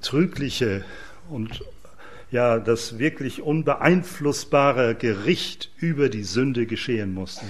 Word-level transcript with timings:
trügliche 0.00 0.84
und 1.28 1.62
ja, 2.30 2.58
das 2.58 2.98
wirklich 2.98 3.42
unbeeinflussbare 3.42 4.94
Gericht 4.94 5.70
über 5.78 6.08
die 6.08 6.22
Sünde 6.22 6.66
geschehen 6.66 7.12
musste. 7.12 7.44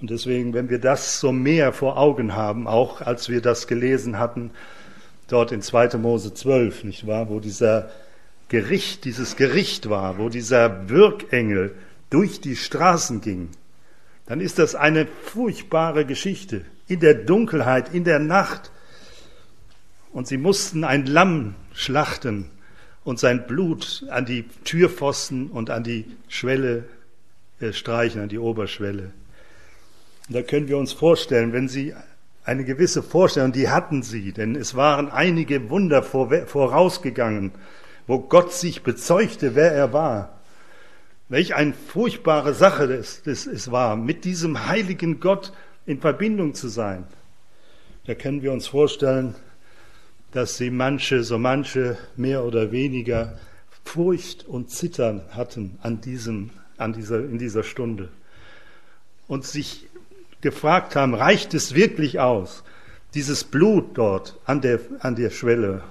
Und 0.00 0.10
deswegen, 0.10 0.54
wenn 0.54 0.70
wir 0.70 0.78
das 0.78 1.20
so 1.20 1.32
mehr 1.32 1.72
vor 1.72 1.96
Augen 1.96 2.34
haben, 2.34 2.68
auch 2.68 3.00
als 3.00 3.28
wir 3.28 3.40
das 3.40 3.66
gelesen 3.66 4.18
hatten, 4.18 4.50
dort 5.26 5.52
in 5.52 5.62
2. 5.62 5.96
Mose 5.98 6.34
12, 6.34 6.84
nicht 6.84 7.06
wahr, 7.06 7.28
wo 7.28 7.40
dieser 7.40 7.90
Gericht, 8.48 9.04
dieses 9.04 9.36
Gericht 9.36 9.90
war, 9.90 10.18
wo 10.18 10.28
dieser 10.28 10.88
Wirkengel 10.88 11.74
durch 12.10 12.40
die 12.40 12.56
Straßen 12.56 13.20
ging, 13.20 13.50
dann 14.26 14.40
ist 14.40 14.58
das 14.58 14.74
eine 14.74 15.06
furchtbare 15.06 16.04
Geschichte. 16.04 16.64
In 16.86 17.00
der 17.00 17.14
Dunkelheit, 17.14 17.92
in 17.94 18.04
der 18.04 18.18
Nacht. 18.18 18.70
Und 20.12 20.26
sie 20.26 20.38
mussten 20.38 20.84
ein 20.84 21.06
Lamm 21.06 21.54
schlachten 21.72 22.50
und 23.04 23.18
sein 23.18 23.46
Blut 23.46 24.04
an 24.10 24.26
die 24.26 24.44
Türpfosten 24.64 25.50
und 25.50 25.70
an 25.70 25.84
die 25.84 26.04
Schwelle 26.28 26.84
äh, 27.60 27.72
streichen, 27.72 28.22
an 28.22 28.28
die 28.28 28.38
Oberschwelle. 28.38 29.12
Und 30.28 30.34
da 30.34 30.42
können 30.42 30.68
wir 30.68 30.78
uns 30.78 30.92
vorstellen, 30.92 31.52
wenn 31.52 31.68
sie 31.68 31.94
eine 32.44 32.64
gewisse 32.64 33.02
Vorstellung, 33.02 33.52
die 33.52 33.68
hatten 33.68 34.02
sie, 34.02 34.32
denn 34.32 34.56
es 34.56 34.74
waren 34.74 35.10
einige 35.10 35.68
Wunder 35.68 36.02
vorausgegangen, 36.02 37.52
wo 38.06 38.20
Gott 38.20 38.52
sich 38.52 38.82
bezeugte, 38.82 39.54
wer 39.54 39.72
er 39.72 39.92
war. 39.92 40.38
Welch 41.28 41.54
eine 41.54 41.74
furchtbare 41.74 42.54
Sache 42.54 42.84
es, 42.84 43.20
es, 43.26 43.46
es 43.46 43.70
war, 43.70 43.96
mit 43.96 44.24
diesem 44.24 44.66
heiligen 44.66 45.20
Gott 45.20 45.52
in 45.84 46.00
Verbindung 46.00 46.54
zu 46.54 46.68
sein. 46.68 47.04
Da 48.06 48.14
können 48.14 48.40
wir 48.40 48.52
uns 48.52 48.66
vorstellen, 48.66 49.34
dass 50.32 50.56
sie 50.56 50.70
manche, 50.70 51.24
so 51.24 51.38
manche 51.38 51.96
mehr 52.16 52.44
oder 52.44 52.72
weniger 52.72 53.38
Furcht 53.84 54.46
und 54.46 54.70
Zittern 54.70 55.22
hatten 55.30 55.78
an 55.82 56.00
diesem, 56.00 56.50
an 56.76 56.92
dieser, 56.92 57.20
in 57.20 57.38
dieser 57.38 57.62
Stunde 57.62 58.10
und 59.26 59.46
sich 59.46 59.86
gefragt 60.40 60.94
haben, 60.96 61.14
reicht 61.14 61.54
es 61.54 61.74
wirklich 61.74 62.20
aus? 62.20 62.64
Dieses 63.14 63.44
Blut 63.44 63.96
dort 63.96 64.38
an 64.44 64.60
der, 64.60 64.80
an 65.00 65.16
der 65.16 65.30
Schwelle. 65.30 65.82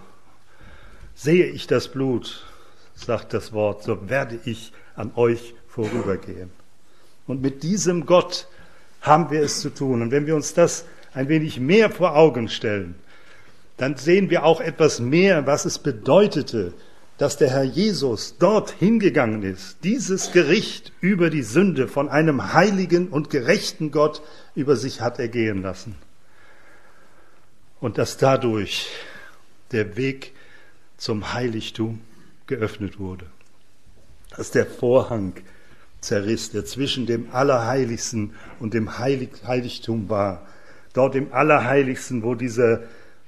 Sehe 1.16 1.48
ich 1.48 1.66
das 1.66 1.88
Blut, 1.88 2.46
sagt 2.94 3.34
das 3.34 3.52
Wort, 3.54 3.84
so 3.84 4.08
werde 4.10 4.40
ich 4.46 4.72
an 4.96 5.12
euch 5.16 5.56
vorübergehen. 5.68 6.52
Und 7.26 7.42
mit 7.42 7.64
diesem 7.64 8.06
Gott 8.06 8.48
haben 9.02 9.32
wir 9.32 9.42
es 9.42 9.62
zu 9.62 9.72
tun. 9.72 10.02
Und 10.04 10.12
wenn 10.12 10.28
wir 10.28 10.36
uns 10.36 10.54
das 10.54 10.86
ein 11.14 11.28
wenig 11.28 11.60
mehr 11.60 11.90
vor 11.90 12.16
Augen 12.16 12.50
stellen, 12.50 12.96
dann 13.78 13.96
sehen 13.96 14.30
wir 14.30 14.44
auch 14.44 14.60
etwas 14.62 15.00
mehr, 15.00 15.46
was 15.46 15.66
es 15.66 15.80
bedeutete, 15.80 16.74
dass 17.18 17.38
der 17.38 17.50
Herr 17.50 17.64
Jesus 17.64 18.38
dort 18.38 18.72
hingegangen 18.72 19.42
ist, 19.42 19.78
dieses 19.84 20.32
Gericht 20.32 20.92
über 21.02 21.30
die 21.30 21.42
Sünde 21.42 21.88
von 21.88 22.10
einem 22.10 22.54
heiligen 22.54 23.08
und 23.08 23.30
gerechten 23.30 23.92
Gott 23.92 24.22
über 24.56 24.76
sich 24.76 25.02
hat 25.02 25.18
ergehen 25.18 25.62
lassen. 25.62 25.96
Und 27.80 27.98
dass 27.98 28.18
dadurch 28.18 28.88
der 29.72 29.98
Weg 29.98 30.34
zum 30.98 31.34
Heiligtum 31.34 32.02
geöffnet 32.46 33.00
wurde 33.00 33.26
dass 34.38 34.52
der 34.52 34.66
Vorhang 34.66 35.34
zerriss, 36.00 36.52
der 36.52 36.64
zwischen 36.66 37.06
dem 37.06 37.32
Allerheiligsten 37.32 38.34
und 38.60 38.74
dem 38.74 39.00
Heilig 39.00 39.30
Heiligtum 39.46 40.10
war. 40.10 40.48
Dort 40.94 41.16
im 41.16 41.34
Allerheiligsten, 41.34 42.24
wo 42.24 42.36
diese, 42.36 42.88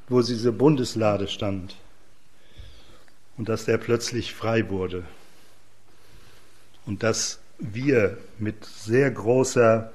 wo 0.09 0.21
diese 0.21 0.51
Bundeslade 0.51 1.27
stand. 1.27 1.75
Und 3.37 3.47
dass 3.47 3.65
der 3.65 3.77
plötzlich 3.77 4.33
frei 4.33 4.69
wurde. 4.69 5.03
Und 6.85 7.03
dass 7.03 7.39
wir 7.59 8.17
mit 8.37 8.65
sehr 8.65 9.11
großer 9.11 9.91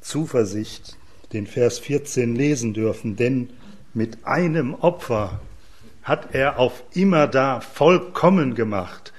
Zuversicht 0.00 0.96
den 1.32 1.46
Vers 1.46 1.78
14 1.78 2.34
lesen 2.34 2.74
dürfen, 2.74 3.16
denn 3.16 3.50
mit 3.94 4.24
einem 4.24 4.74
Opfer 4.74 5.40
hat 6.02 6.34
er 6.34 6.58
auf 6.58 6.82
immer 6.92 7.26
da 7.26 7.60
vollkommen 7.60 8.54
gemacht, 8.54 9.12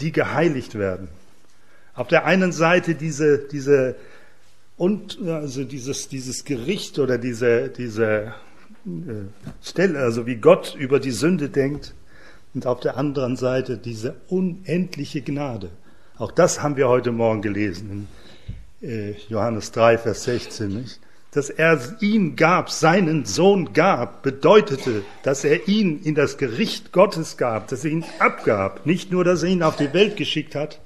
die 0.00 0.12
geheiligt 0.12 0.76
werden. 0.76 1.08
Auf 1.94 2.08
der 2.08 2.24
einen 2.24 2.52
Seite 2.52 2.94
diese, 2.94 3.38
diese 3.38 3.96
und 4.76 5.20
also 5.22 5.64
dieses, 5.64 6.08
dieses 6.08 6.44
Gericht 6.44 6.98
oder 6.98 7.18
diese, 7.18 7.68
diese 7.68 8.34
Stelle, 9.62 9.98
also 9.98 10.26
wie 10.26 10.36
Gott 10.36 10.74
über 10.78 11.00
die 11.00 11.10
Sünde 11.10 11.48
denkt, 11.48 11.94
und 12.54 12.66
auf 12.66 12.80
der 12.80 12.98
anderen 12.98 13.36
Seite 13.36 13.78
diese 13.78 14.16
unendliche 14.28 15.22
Gnade. 15.22 15.70
Auch 16.18 16.32
das 16.32 16.62
haben 16.62 16.76
wir 16.76 16.88
heute 16.88 17.10
Morgen 17.10 17.40
gelesen 17.40 18.08
in 18.82 18.88
äh, 18.88 19.14
Johannes 19.28 19.72
3, 19.72 19.98
Vers 19.98 20.24
16. 20.24 20.68
Nicht? 20.68 21.00
dass 21.32 21.48
er 21.48 21.80
ihn 22.00 22.36
gab, 22.36 22.70
seinen 22.70 23.24
Sohn 23.24 23.72
gab, 23.72 24.22
bedeutete, 24.22 25.02
dass 25.22 25.44
er 25.44 25.66
ihn 25.66 26.02
in 26.02 26.14
das 26.14 26.36
Gericht 26.36 26.92
Gottes 26.92 27.38
gab, 27.38 27.68
dass 27.68 27.86
er 27.86 27.90
ihn 27.90 28.04
abgab. 28.18 28.84
Nicht 28.84 29.10
nur, 29.10 29.24
dass 29.24 29.42
er 29.42 29.48
ihn 29.48 29.62
auf 29.62 29.76
die 29.76 29.94
Welt 29.94 30.18
geschickt 30.18 30.54
hat, 30.54 30.78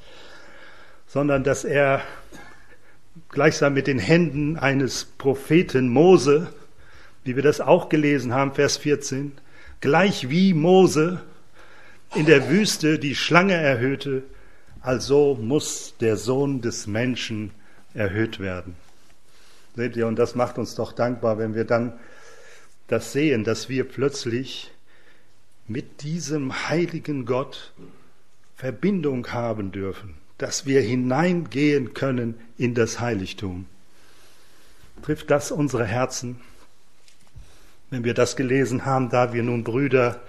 sondern 1.08 1.42
dass 1.42 1.64
er 1.64 2.00
gleichsam 3.28 3.74
mit 3.74 3.88
den 3.88 3.98
Händen 3.98 4.56
eines 4.56 5.04
Propheten 5.04 5.88
Mose, 5.88 6.46
wie 7.26 7.36
wir 7.36 7.42
das 7.42 7.60
auch 7.60 7.88
gelesen 7.88 8.32
haben, 8.32 8.52
Vers 8.54 8.76
14, 8.76 9.32
gleich 9.80 10.30
wie 10.30 10.54
Mose 10.54 11.20
in 12.14 12.26
der 12.26 12.48
Wüste 12.48 12.98
die 12.98 13.14
Schlange 13.14 13.54
erhöhte, 13.54 14.22
also 14.80 15.36
muss 15.40 15.94
der 16.00 16.16
Sohn 16.16 16.60
des 16.60 16.86
Menschen 16.86 17.50
erhöht 17.94 18.38
werden. 18.38 18.76
Seht 19.74 19.96
ihr, 19.96 20.06
und 20.06 20.16
das 20.16 20.34
macht 20.34 20.58
uns 20.58 20.74
doch 20.74 20.92
dankbar, 20.92 21.38
wenn 21.38 21.54
wir 21.54 21.64
dann 21.64 21.92
das 22.88 23.12
sehen, 23.12 23.44
dass 23.44 23.68
wir 23.68 23.84
plötzlich 23.84 24.70
mit 25.66 26.02
diesem 26.02 26.68
heiligen 26.68 27.26
Gott 27.26 27.72
Verbindung 28.54 29.26
haben 29.32 29.72
dürfen, 29.72 30.14
dass 30.38 30.64
wir 30.64 30.80
hineingehen 30.80 31.92
können 31.92 32.38
in 32.56 32.74
das 32.74 33.00
Heiligtum. 33.00 33.66
Trifft 35.02 35.30
das 35.30 35.50
unsere 35.50 35.84
Herzen? 35.84 36.40
Wenn 37.90 38.04
wir 38.04 38.14
das 38.14 38.36
gelesen 38.36 38.84
haben, 38.84 39.10
da 39.10 39.32
wir 39.32 39.42
nun 39.42 39.64
Brüder 39.64 40.20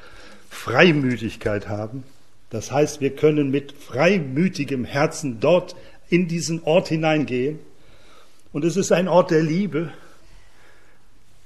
Freimütigkeit 0.50 1.68
haben, 1.68 2.04
das 2.50 2.72
heißt, 2.72 3.02
wir 3.02 3.16
können 3.16 3.52
mit 3.52 3.74
freimütigem 3.74 4.86
Herzen 4.86 5.40
dort 5.40 5.76
in 6.10 6.28
diesen 6.28 6.64
Ort 6.64 6.88
hineingehen, 6.88 7.60
und 8.54 8.64
es 8.66 8.78
ist 8.78 8.92
ein 8.92 9.08
Ort 9.08 9.30
der 9.30 9.44
Liebe. 9.44 9.92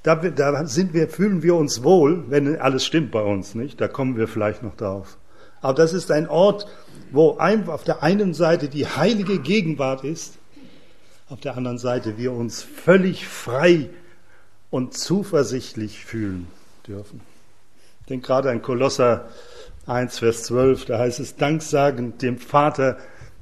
Da, 0.03 0.15
da 0.15 0.65
sind 0.65 0.93
wir, 0.93 1.09
fühlen 1.09 1.43
wir 1.43 1.55
uns 1.55 1.83
wohl, 1.83 2.23
wenn 2.29 2.57
alles 2.59 2.85
stimmt 2.85 3.11
bei 3.11 3.21
uns, 3.21 3.53
nicht? 3.53 3.81
Da 3.81 3.87
kommen 3.87 4.15
wir 4.15 4.27
vielleicht 4.27 4.63
noch 4.63 4.75
drauf. 4.75 5.17
Aber 5.61 5.73
das 5.73 5.93
ist 5.93 6.09
ein 6.11 6.29
Ort, 6.29 6.67
wo 7.11 7.37
auf 7.37 7.83
der 7.83 8.01
einen 8.01 8.33
Seite 8.33 8.69
die 8.69 8.87
heilige 8.87 9.39
Gegenwart 9.39 10.03
ist, 10.03 10.37
auf 11.29 11.39
der 11.41 11.57
anderen 11.57 11.77
Seite 11.77 12.17
wir 12.17 12.31
uns 12.31 12.63
völlig 12.63 13.27
frei 13.27 13.89
und 14.71 14.97
zuversichtlich 14.97 16.03
fühlen 16.03 16.47
dürfen. 16.87 17.21
Ich 17.99 18.07
denke 18.07 18.25
gerade 18.25 18.49
an 18.49 18.63
Kolosser 18.63 19.29
1, 19.85 20.19
Vers 20.19 20.43
12, 20.43 20.85
da 20.85 20.97
heißt 20.97 21.19
es, 21.19 21.35
Danksagend 21.35 22.21
dem 22.21 22.39
Vater, 22.39 22.97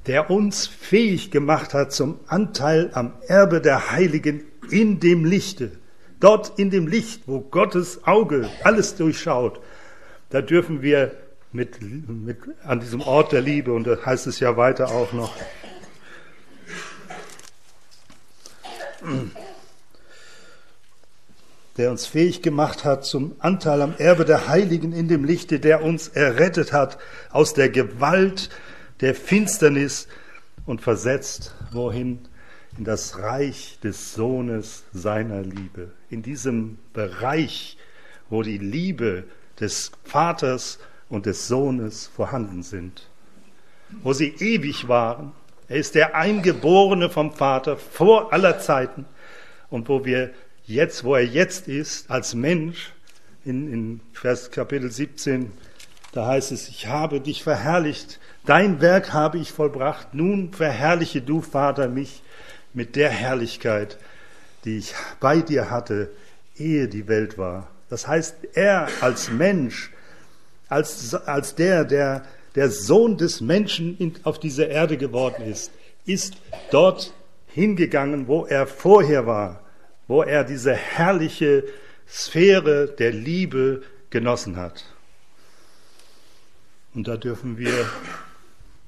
der 0.06 0.30
uns 0.30 0.66
fähig 0.66 1.30
gemacht 1.30 1.72
hat 1.72 1.92
zum 1.92 2.20
Anteil 2.26 2.90
am 2.92 3.14
Erbe 3.26 3.60
der 3.60 3.92
Heiligen 3.92 4.44
in 4.70 5.00
dem 5.00 5.24
Lichte. 5.24 5.72
Dort 6.18 6.58
in 6.58 6.70
dem 6.70 6.86
Licht, 6.86 7.22
wo 7.26 7.40
Gottes 7.40 8.04
Auge 8.04 8.48
alles 8.64 8.96
durchschaut, 8.96 9.60
da 10.30 10.42
dürfen 10.42 10.82
wir 10.82 11.12
mit, 11.52 11.80
mit, 11.80 12.38
an 12.64 12.80
diesem 12.80 13.00
Ort 13.00 13.32
der 13.32 13.40
Liebe, 13.40 13.72
und 13.72 13.86
da 13.86 13.96
heißt 14.04 14.26
es 14.26 14.40
ja 14.40 14.56
weiter 14.56 14.90
auch 14.90 15.12
noch, 15.12 15.34
der 21.80 21.90
uns 21.90 22.04
fähig 22.04 22.42
gemacht 22.42 22.84
hat 22.84 23.06
zum 23.06 23.32
Anteil 23.38 23.80
am 23.80 23.94
Erbe 23.96 24.26
der 24.26 24.48
Heiligen 24.48 24.92
in 24.92 25.08
dem 25.08 25.24
Lichte, 25.24 25.60
der 25.60 25.82
uns 25.82 26.08
errettet 26.08 26.74
hat 26.74 26.98
aus 27.30 27.54
der 27.54 27.70
Gewalt 27.70 28.50
der 29.00 29.14
Finsternis 29.14 30.06
und 30.66 30.82
versetzt, 30.82 31.54
wohin? 31.72 32.18
In 32.76 32.84
das 32.84 33.18
Reich 33.18 33.78
des 33.82 34.12
Sohnes 34.12 34.84
seiner 34.92 35.40
Liebe. 35.40 35.92
In 36.10 36.20
diesem 36.20 36.76
Bereich, 36.92 37.78
wo 38.28 38.42
die 38.42 38.58
Liebe 38.58 39.24
des 39.58 39.90
Vaters 40.04 40.78
und 41.08 41.24
des 41.24 41.48
Sohnes 41.48 42.08
vorhanden 42.14 42.62
sind. 42.62 43.08
Wo 44.02 44.12
sie 44.12 44.34
ewig 44.38 44.86
waren. 44.86 45.32
Er 45.66 45.76
ist 45.76 45.94
der 45.94 46.14
Eingeborene 46.14 47.08
vom 47.08 47.32
Vater 47.32 47.78
vor 47.78 48.34
aller 48.34 48.58
Zeiten. 48.58 49.06
Und 49.70 49.88
wo 49.88 50.04
wir 50.04 50.30
jetzt, 50.70 51.04
wo 51.04 51.14
er 51.14 51.24
jetzt 51.24 51.68
ist, 51.68 52.10
als 52.10 52.34
Mensch, 52.34 52.92
in, 53.44 53.72
in 53.72 54.00
Vers 54.12 54.50
Kapitel 54.50 54.90
17, 54.90 55.52
da 56.12 56.26
heißt 56.26 56.52
es, 56.52 56.68
ich 56.68 56.86
habe 56.86 57.20
dich 57.20 57.42
verherrlicht, 57.42 58.20
dein 58.44 58.80
Werk 58.80 59.12
habe 59.12 59.38
ich 59.38 59.52
vollbracht, 59.52 60.14
nun 60.14 60.52
verherrliche 60.52 61.22
du, 61.22 61.40
Vater, 61.40 61.88
mich 61.88 62.22
mit 62.74 62.96
der 62.96 63.10
Herrlichkeit, 63.10 63.98
die 64.64 64.78
ich 64.78 64.94
bei 65.20 65.40
dir 65.40 65.70
hatte, 65.70 66.10
ehe 66.56 66.88
die 66.88 67.08
Welt 67.08 67.38
war. 67.38 67.68
Das 67.88 68.06
heißt, 68.06 68.36
er 68.54 68.88
als 69.00 69.30
Mensch, 69.30 69.90
als, 70.68 71.14
als 71.14 71.54
der, 71.54 71.84
der 71.84 72.24
der 72.54 72.70
Sohn 72.70 73.16
des 73.16 73.40
Menschen 73.40 73.96
in, 73.98 74.14
auf 74.24 74.38
dieser 74.38 74.68
Erde 74.68 74.96
geworden 74.96 75.44
ist, 75.44 75.70
ist 76.06 76.34
dort 76.70 77.12
hingegangen, 77.48 78.26
wo 78.26 78.44
er 78.44 78.66
vorher 78.66 79.26
war, 79.26 79.59
wo 80.10 80.24
er 80.24 80.42
diese 80.42 80.74
herrliche 80.74 81.62
Sphäre 82.08 82.88
der 82.88 83.12
Liebe 83.12 83.82
genossen 84.10 84.56
hat. 84.56 84.84
Und 86.94 87.06
da 87.06 87.16
dürfen 87.16 87.58
wir 87.58 87.88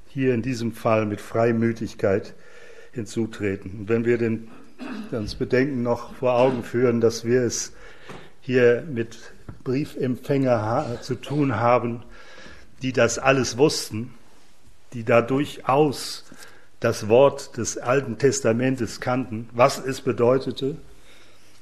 hier 0.09 0.35
in 0.35 0.43
diesem 0.43 0.73
Fall 0.73 1.07
mit 1.07 1.21
Freimütigkeit 1.21 2.35
hinzutreten. 2.91 3.71
Und 3.79 3.89
wenn 3.89 4.05
wir 4.05 4.19
den, 4.19 4.51
uns 5.13 5.37
Bedenken 5.37 5.85
noch 5.85 6.13
vor 6.13 6.35
Augen 6.35 6.65
führen, 6.65 7.01
dass 7.01 7.25
wir 7.25 7.43
es 7.43 7.73
hier 8.41 8.83
mit 8.91 9.17
Briefempfänger 9.63 10.99
zu 11.03 11.15
tun 11.15 11.55
haben, 11.55 12.03
die 12.83 12.93
das 12.93 13.21
alles 13.21 13.57
wussten, 13.57 14.13
die 14.93 15.05
da 15.05 15.23
durchaus 15.23 16.25
das 16.81 17.07
Wort 17.09 17.57
des 17.59 17.79
Alten 17.79 18.19
Testamentes 18.19 19.01
kannten, 19.01 19.49
was 19.53 19.79
es 19.79 20.01
bedeutete, 20.01 20.79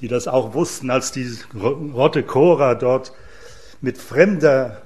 die 0.00 0.08
das 0.08 0.28
auch 0.28 0.54
wussten, 0.54 0.90
als 0.90 1.12
die 1.12 1.28
Rotte 1.54 2.22
Cora 2.22 2.74
dort 2.74 3.12
mit 3.80 3.98
fremder 3.98 4.82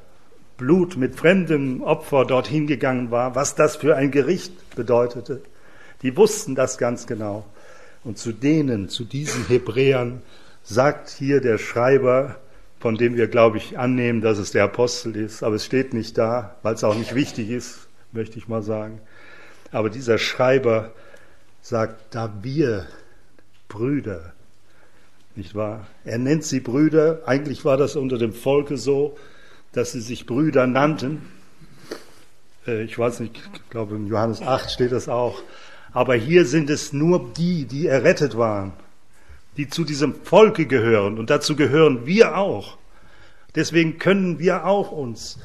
Blut, 0.57 0.97
mit 0.97 1.17
fremdem 1.17 1.83
Opfer 1.83 2.25
dorthin 2.25 2.67
gegangen 2.67 3.11
war, 3.11 3.35
was 3.35 3.55
das 3.55 3.77
für 3.77 3.97
ein 3.97 4.11
Gericht 4.11 4.77
bedeutete. 4.77 5.43
Die 6.03 6.17
wussten 6.17 6.55
das 6.55 6.79
ganz 6.79 7.07
genau. 7.07 7.45
Und 8.05 8.19
zu 8.19 8.33
denen, 8.33 8.89
zu 8.89 9.05
diesen 9.05 9.47
Hebräern, 9.49 10.23
sagt 10.63 11.09
hier 11.09 11.41
der 11.41 11.59
Schreiber, 11.59 12.37
von 12.79 12.97
dem 12.97 13.17
wir, 13.17 13.29
glaube 13.29 13.57
ich, 13.57 13.79
annehmen, 13.79 14.21
dass 14.21 14.39
es 14.39 14.51
der 14.51 14.65
Apostel 14.65 15.17
ist, 15.17 15.43
aber 15.43 15.57
es 15.57 15.65
steht 15.65 15.95
nicht 15.95 16.19
da, 16.19 16.57
weil 16.63 16.75
es 16.75 16.85
auch 16.85 16.95
nicht 16.95 17.15
wichtig 17.15 17.51
ist, 17.51 17.89
möchte 18.13 18.39
ich 18.39 18.47
mal 18.47 18.63
sagen. 18.63 19.01
Aber 19.73 19.91
dieser 19.91 20.19
Schreiber 20.19 20.93
sagt, 21.63 22.15
da 22.15 22.33
wir 22.43 22.87
Brüder, 23.69 24.34
nicht 25.37 25.55
wahr? 25.55 25.87
Er 26.05 26.19
nennt 26.19 26.45
sie 26.45 26.61
Brüder, 26.61 27.23
eigentlich 27.27 27.65
war 27.65 27.77
das 27.77 27.97
unter 27.97 28.19
dem 28.19 28.33
Volke 28.33 28.77
so, 28.77 29.17
dass 29.73 29.93
sie 29.93 30.01
sich 30.01 30.27
Brüder 30.27 30.67
nannten. 30.67 31.23
Äh, 32.67 32.83
ich 32.85 32.99
weiß 32.99 33.21
nicht, 33.21 33.37
ich 33.37 33.71
glaube 33.71 33.97
in 33.97 34.07
Johannes 34.07 34.43
8 34.43 34.71
steht 34.71 34.93
das 34.93 35.09
auch. 35.09 35.43
Aber 35.93 36.15
hier 36.15 36.45
sind 36.45 36.71
es 36.71 36.93
nur 36.93 37.33
die, 37.37 37.67
die 37.67 37.87
errettet 37.87 38.37
waren, 38.37 38.73
die 39.57 39.69
zu 39.69 39.85
diesem 39.85 40.15
Volke 40.25 40.67
gehören. 40.67 41.19
Und 41.19 41.31
dazu 41.31 41.57
gehören 41.57 42.07
wir 42.07 42.37
auch. 42.37 42.79
Deswegen 43.55 43.99
können 43.99 44.39
wir 44.41 44.67
auch 44.67 44.91
uns 44.91 45.39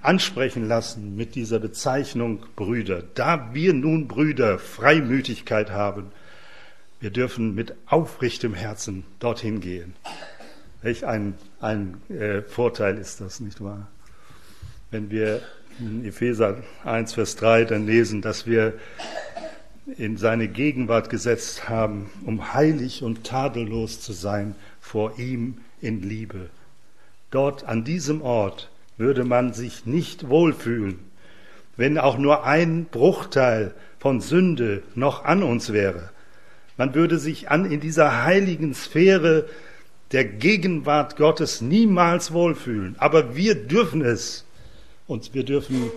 ansprechen 0.00 0.66
lassen 0.66 1.14
mit 1.14 1.36
dieser 1.36 1.60
Bezeichnung 1.60 2.44
Brüder. 2.56 3.04
Da 3.14 3.50
wir 3.52 3.72
nun 3.72 4.08
Brüder 4.08 4.58
Freimütigkeit 4.58 5.70
haben, 5.70 6.10
wir 7.02 7.10
dürfen 7.10 7.56
mit 7.56 7.74
aufrichtigem 7.86 8.54
Herzen 8.54 9.02
dorthin 9.18 9.60
gehen. 9.60 9.94
Welch 10.82 11.04
ein, 11.04 11.34
ein 11.60 12.00
äh, 12.08 12.42
Vorteil 12.42 12.96
ist 12.96 13.20
das, 13.20 13.40
nicht 13.40 13.60
wahr? 13.60 13.88
Wenn 14.92 15.10
wir 15.10 15.42
in 15.80 16.04
Epheser 16.04 16.62
1, 16.84 17.14
Vers 17.14 17.34
3 17.36 17.64
dann 17.64 17.86
lesen, 17.86 18.22
dass 18.22 18.46
wir 18.46 18.74
in 19.98 20.16
seine 20.16 20.46
Gegenwart 20.46 21.10
gesetzt 21.10 21.68
haben, 21.68 22.08
um 22.24 22.54
heilig 22.54 23.02
und 23.02 23.24
tadellos 23.24 24.00
zu 24.00 24.12
sein 24.12 24.54
vor 24.80 25.18
ihm 25.18 25.58
in 25.80 26.02
Liebe. 26.02 26.50
Dort 27.32 27.64
an 27.64 27.82
diesem 27.82 28.22
Ort 28.22 28.70
würde 28.96 29.24
man 29.24 29.54
sich 29.54 29.86
nicht 29.86 30.28
wohlfühlen, 30.28 31.00
wenn 31.76 31.98
auch 31.98 32.16
nur 32.16 32.44
ein 32.44 32.84
Bruchteil 32.84 33.74
von 33.98 34.20
Sünde 34.20 34.84
noch 34.94 35.24
an 35.24 35.42
uns 35.42 35.72
wäre. 35.72 36.12
Man 36.76 36.94
würde 36.94 37.18
sich 37.18 37.50
an 37.50 37.70
in 37.70 37.80
dieser 37.80 38.24
heiligen 38.24 38.74
Sphäre 38.74 39.48
der 40.12 40.24
Gegenwart 40.24 41.16
Gottes 41.16 41.60
niemals 41.60 42.32
wohlfühlen. 42.32 42.96
Aber 42.98 43.34
wir 43.34 43.54
dürfen 43.54 44.02
es. 44.02 44.44
Und 45.06 45.34
wir 45.34 45.44
dürfen 45.44 45.90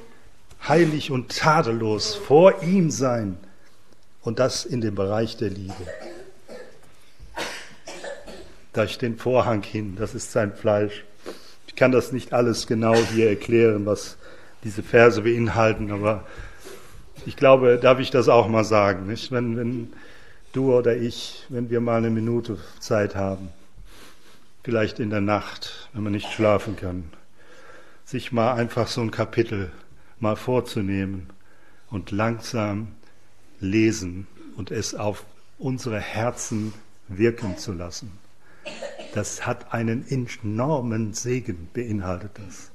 heilig 0.68 1.12
und 1.12 1.38
tadellos 1.38 2.16
vor 2.16 2.64
ihm 2.64 2.90
sein. 2.92 3.38
Und 4.22 4.40
das 4.40 4.66
in 4.66 4.82
dem 4.82 4.96
Bereich 4.96 5.38
der 5.38 5.50
Liebe. 5.50 5.74
Da 8.74 8.88
steht 8.88 9.04
den 9.04 9.18
Vorhang 9.18 9.64
hin, 9.64 9.96
das 9.98 10.16
ist 10.16 10.34
sein 10.34 10.54
Fleisch. 10.54 11.06
Ich 11.68 11.76
kann 11.76 11.94
das 11.94 12.12
nicht 12.12 12.34
alles 12.34 12.68
genau 12.68 12.96
hier 12.96 13.30
erklären, 13.30 13.86
was 13.86 14.18
diese 14.66 14.84
Verse 14.84 15.22
beinhalten, 15.22 15.92
aber 15.92 16.26
ich 17.26 17.38
glaube, 17.38 17.78
darf 17.78 18.00
ich 18.00 18.12
das 18.12 18.28
auch 18.28 18.50
mal 18.50 18.66
sagen, 18.66 19.08
nicht? 19.08 19.32
Wenn, 19.32 19.56
wenn 19.56 19.94
du 20.56 20.74
oder 20.74 20.96
ich, 20.96 21.46
wenn 21.50 21.70
wir 21.70 21.82
mal 21.82 21.98
eine 21.98 22.10
Minute 22.10 22.58
Zeit 22.80 23.16
haben, 23.16 23.50
vielleicht 24.64 25.00
in 25.00 25.10
der 25.10 25.22
Nacht, 25.22 25.90
wenn 25.94 26.04
man 26.04 26.14
nicht 26.14 26.32
schlafen 26.32 26.76
kann, 26.76 27.06
sich 28.06 28.32
mal 28.32 28.54
einfach 28.54 28.88
so 28.88 29.02
ein 29.02 29.12
Kapitel 29.12 29.72
mal 30.20 30.36
vorzunehmen 30.36 31.28
und 31.90 32.12
langsam 32.12 32.90
lesen 33.60 34.28
und 34.56 34.72
es 34.72 34.96
auf 34.96 35.26
unsere 35.58 36.00
Herzen 36.00 36.74
wirken 37.08 37.58
zu 37.58 37.74
lassen. 37.74 38.12
Das 39.14 39.46
hat 39.46 39.74
einen 39.74 40.06
enormen 40.08 41.14
Segen, 41.14 41.70
beinhaltet 41.74 42.32
das. 42.36 42.72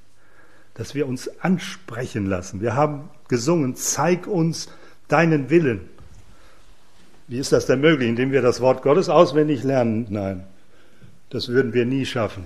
Dass 0.74 0.94
wir 0.94 1.06
uns 1.06 1.28
ansprechen 1.40 2.26
lassen. 2.26 2.60
Wir 2.60 2.74
haben 2.74 3.10
gesungen, 3.28 3.76
zeig 3.76 4.26
uns 4.26 4.68
deinen 5.08 5.50
Willen. 5.50 5.88
Wie 7.30 7.38
ist 7.38 7.52
das 7.52 7.66
denn 7.66 7.80
möglich? 7.80 8.08
Indem 8.08 8.32
wir 8.32 8.42
das 8.42 8.60
Wort 8.60 8.82
Gottes 8.82 9.08
auswendig 9.08 9.62
lernen? 9.62 10.04
Nein. 10.10 10.46
Das 11.28 11.46
würden 11.46 11.72
wir 11.72 11.86
nie 11.86 12.04
schaffen. 12.04 12.42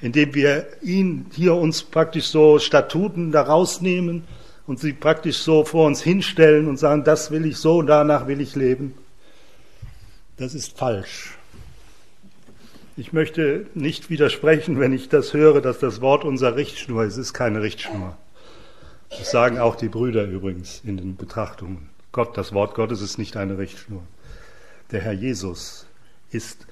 Indem 0.00 0.34
wir 0.34 0.66
ihn 0.80 1.26
hier 1.34 1.54
uns 1.54 1.82
praktisch 1.82 2.28
so 2.28 2.58
Statuten 2.58 3.30
daraus 3.30 3.82
nehmen 3.82 4.24
und 4.66 4.80
sie 4.80 4.94
praktisch 4.94 5.36
so 5.36 5.66
vor 5.66 5.86
uns 5.86 6.00
hinstellen 6.00 6.66
und 6.66 6.78
sagen, 6.78 7.04
das 7.04 7.30
will 7.30 7.44
ich 7.44 7.58
so, 7.58 7.82
danach 7.82 8.26
will 8.26 8.40
ich 8.40 8.56
leben. 8.56 8.94
Das 10.38 10.54
ist 10.54 10.78
falsch. 10.78 11.36
Ich 12.96 13.12
möchte 13.12 13.66
nicht 13.74 14.08
widersprechen, 14.08 14.80
wenn 14.80 14.94
ich 14.94 15.10
das 15.10 15.34
höre, 15.34 15.60
dass 15.60 15.78
das 15.78 16.00
Wort 16.00 16.24
unser 16.24 16.56
Richtschnur 16.56 17.04
ist. 17.04 17.18
Es 17.18 17.18
ist 17.18 17.34
keine 17.34 17.60
Richtschnur. 17.60 18.16
Das 19.10 19.30
sagen 19.30 19.58
auch 19.58 19.76
die 19.76 19.90
Brüder 19.90 20.24
übrigens 20.24 20.80
in 20.86 20.96
den 20.96 21.16
Betrachtungen. 21.16 21.90
Gott, 22.18 22.36
das 22.36 22.52
Wort 22.52 22.74
Gottes 22.74 23.00
ist 23.00 23.16
nicht 23.16 23.36
eine 23.36 23.58
Richtschnur. 23.58 24.02
Der 24.90 25.00
Herr 25.02 25.12
Jesus 25.12 25.86
ist 26.32 26.66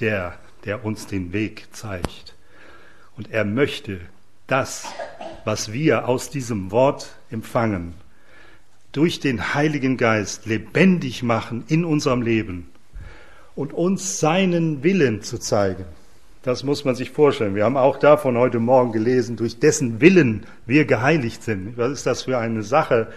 der, 0.00 0.36
der 0.64 0.84
uns 0.84 1.06
den 1.06 1.32
Weg 1.32 1.68
zeigt. 1.70 2.34
Und 3.16 3.30
er 3.30 3.44
möchte 3.44 4.00
das, 4.48 4.88
was 5.44 5.72
wir 5.72 6.08
aus 6.08 6.30
diesem 6.30 6.72
Wort 6.72 7.14
empfangen, 7.30 7.94
durch 8.90 9.20
den 9.20 9.54
Heiligen 9.54 9.98
Geist 9.98 10.46
lebendig 10.46 11.22
machen 11.22 11.62
in 11.68 11.84
unserem 11.84 12.20
Leben 12.20 12.68
und 13.54 13.72
uns 13.72 14.18
seinen 14.18 14.82
Willen 14.82 15.22
zu 15.22 15.38
zeigen. 15.38 15.84
Das 16.42 16.64
muss 16.64 16.84
man 16.84 16.96
sich 16.96 17.12
vorstellen. 17.12 17.54
Wir 17.54 17.66
haben 17.66 17.76
auch 17.76 18.00
davon 18.00 18.36
heute 18.36 18.58
Morgen 18.58 18.90
gelesen, 18.90 19.36
durch 19.36 19.60
dessen 19.60 20.00
Willen 20.00 20.44
wir 20.66 20.86
geheiligt 20.86 21.44
sind. 21.44 21.78
Was 21.78 21.92
ist 21.92 22.06
das 22.06 22.22
für 22.22 22.38
eine 22.38 22.64
Sache, 22.64 23.12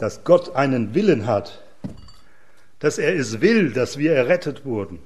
dass 0.00 0.24
Gott 0.24 0.56
einen 0.56 0.94
Willen 0.94 1.26
hat, 1.26 1.62
dass 2.78 2.98
er 2.98 3.14
es 3.14 3.40
will, 3.40 3.72
dass 3.72 3.98
wir 3.98 4.12
errettet 4.12 4.64
wurden 4.64 4.98